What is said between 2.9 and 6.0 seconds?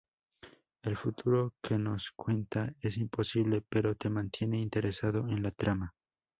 imposible, pero te mantiene interesado en la trama.